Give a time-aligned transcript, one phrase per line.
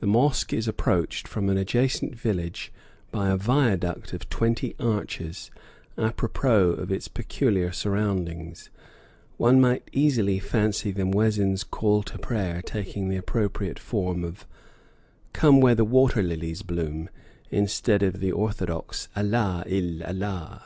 [0.00, 2.72] The mosque is approached from an adjacent village
[3.12, 5.48] by a viaduct of twenty arches;
[5.96, 8.68] a propos of its peculiar surroundings,
[9.36, 14.44] one might easily fancy the muezzin's call to prayer taking the appropriate form of,
[15.32, 17.08] "Come where the water lilies bloom,"
[17.52, 20.64] instead of the orthodox, "Allah il allah."